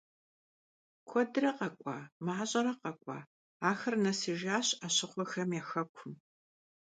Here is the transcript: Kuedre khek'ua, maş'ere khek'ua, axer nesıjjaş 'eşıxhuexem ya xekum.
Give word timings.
Kuedre 1.09 1.51
khek'ua, 1.57 1.97
maş'ere 2.25 2.73
khek'ua, 2.81 3.19
axer 3.69 3.93
nesıjjaş 4.03 4.67
'eşıxhuexem 4.73 5.49
ya 5.57 5.63
xekum. 5.69 6.13